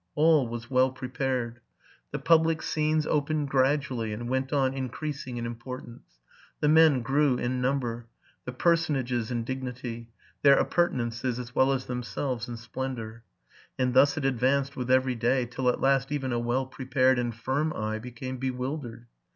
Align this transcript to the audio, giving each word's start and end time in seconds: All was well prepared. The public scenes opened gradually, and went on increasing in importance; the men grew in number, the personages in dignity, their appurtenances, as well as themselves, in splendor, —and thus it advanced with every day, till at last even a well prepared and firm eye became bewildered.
All 0.15 0.47
was 0.47 0.67
well 0.71 0.89
prepared. 0.89 1.59
The 2.09 2.17
public 2.17 2.63
scenes 2.63 3.05
opened 3.05 3.49
gradually, 3.51 4.11
and 4.13 4.27
went 4.27 4.51
on 4.51 4.73
increasing 4.73 5.37
in 5.37 5.45
importance; 5.45 6.17
the 6.59 6.67
men 6.67 7.03
grew 7.03 7.37
in 7.37 7.61
number, 7.61 8.07
the 8.43 8.51
personages 8.51 9.29
in 9.29 9.43
dignity, 9.43 10.09
their 10.41 10.57
appurtenances, 10.57 11.37
as 11.37 11.53
well 11.53 11.71
as 11.71 11.85
themselves, 11.85 12.47
in 12.49 12.57
splendor, 12.57 13.23
—and 13.77 13.93
thus 13.93 14.17
it 14.17 14.25
advanced 14.25 14.75
with 14.75 14.89
every 14.89 15.13
day, 15.13 15.45
till 15.45 15.69
at 15.69 15.81
last 15.81 16.11
even 16.11 16.33
a 16.33 16.39
well 16.39 16.65
prepared 16.65 17.19
and 17.19 17.35
firm 17.35 17.71
eye 17.71 17.99
became 17.99 18.37
bewildered. 18.39 19.05